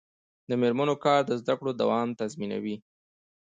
[0.49, 2.75] د میرمنو کار د زدکړو دوام تضمینوي.